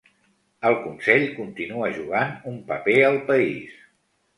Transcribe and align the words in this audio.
El 0.69 0.77
Consell 0.85 1.27
continua 1.35 1.93
jugant 2.01 2.35
un 2.55 2.59
paper 2.75 3.01
al 3.15 3.23
país. 3.33 3.83